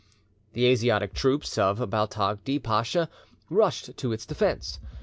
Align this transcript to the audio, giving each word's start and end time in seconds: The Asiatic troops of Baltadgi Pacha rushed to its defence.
The 0.53 0.65
Asiatic 0.65 1.13
troops 1.13 1.59
of 1.59 1.77
Baltadgi 1.77 2.57
Pacha 2.63 3.07
rushed 3.51 3.95
to 3.97 4.11
its 4.11 4.25
defence. 4.25 4.79